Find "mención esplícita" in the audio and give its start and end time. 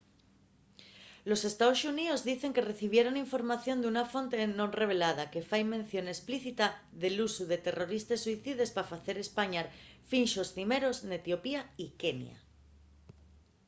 5.75-6.65